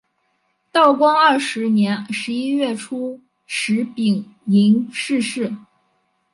[0.71, 5.55] 道光二十年十一月初十丙寅逝世。